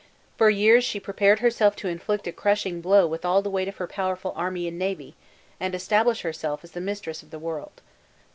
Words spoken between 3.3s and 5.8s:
the weight of her powerful army and navy and